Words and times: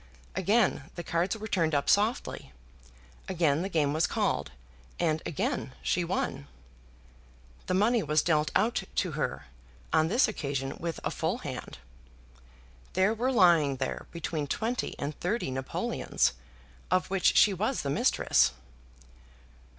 Again 0.35 0.89
the 0.95 1.03
cards 1.03 1.37
were 1.37 1.47
turned 1.47 1.75
up 1.75 1.87
softly, 1.87 2.51
again 3.29 3.61
the 3.61 3.69
game 3.69 3.93
was 3.93 4.07
called, 4.07 4.49
and 4.99 5.21
again 5.27 5.73
she 5.83 6.03
won. 6.03 6.47
The 7.67 7.75
money 7.75 8.01
was 8.01 8.23
dealt 8.23 8.49
out 8.55 8.81
to 8.95 9.11
her, 9.11 9.45
on 9.93 10.07
this 10.07 10.27
occasion 10.27 10.75
with 10.79 10.99
a 11.03 11.11
full 11.11 11.37
hand. 11.45 11.77
There 12.93 13.13
were 13.13 13.31
lying 13.31 13.75
there 13.75 14.07
between 14.11 14.47
twenty 14.47 14.95
and 14.97 15.13
thirty 15.19 15.51
napoleons, 15.51 16.33
of 16.89 17.11
which 17.11 17.37
she 17.37 17.53
was 17.53 17.83
the 17.83 17.91
mistress. 17.91 18.53